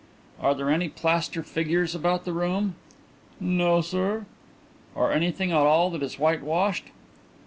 [0.39, 2.73] "Are there any plaster figures about the room?"
[3.39, 4.25] "No, sir."
[4.95, 6.85] "Or anything at all that is whitewashed?"